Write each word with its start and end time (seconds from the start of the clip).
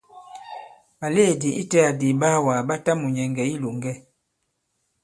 Ɓàlèedì 0.99 1.49
itẽ 1.61 1.79
adi 1.89 2.05
ìɓaawàgà 2.13 2.65
ɓa 2.67 2.75
ta 2.85 2.91
mùnyɛ̀ŋgɛ̀ 2.99 3.47
i 3.47 3.51
ilòŋgɛ. 3.57 3.91